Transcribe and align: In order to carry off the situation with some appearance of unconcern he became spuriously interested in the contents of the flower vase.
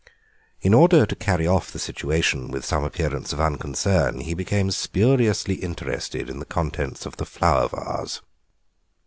In 0.61 0.73
order 0.73 1.05
to 1.05 1.15
carry 1.15 1.45
off 1.45 1.69
the 1.71 1.77
situation 1.77 2.49
with 2.49 2.65
some 2.65 2.83
appearance 2.83 3.33
of 3.33 3.39
unconcern 3.39 4.21
he 4.21 4.33
became 4.33 4.71
spuriously 4.71 5.53
interested 5.53 6.27
in 6.27 6.39
the 6.39 6.43
contents 6.45 7.05
of 7.05 7.17
the 7.17 7.25
flower 7.27 7.67
vase. 7.69 8.19